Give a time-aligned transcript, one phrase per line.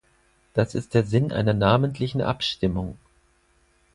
[0.55, 2.97] Das ist der Sinn einer namentlichen Abstimmung.